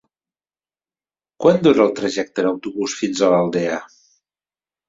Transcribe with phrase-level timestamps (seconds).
[1.45, 3.77] Quant dura el trajecte en autobús fins a l'Aldea?